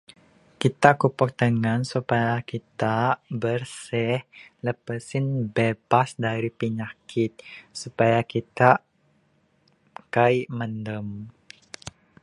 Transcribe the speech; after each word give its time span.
Kitak 0.61 0.95
kupok 1.03 1.31
tangan 1.41 1.79
supaya 1.93 2.35
kitak 2.51 3.13
bersih. 3.41 4.17
Lepas 4.65 5.01
sen 5.09 5.25
bebas 5.55 6.09
dari 6.25 6.49
penyakit 6.59 7.31
supaya 7.81 8.19
kitak 8.33 8.77
kaik 10.15 10.47
mandam. 10.57 11.07